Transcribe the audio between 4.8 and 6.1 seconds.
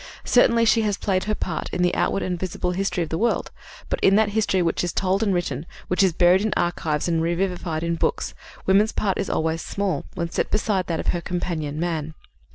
is told and written, which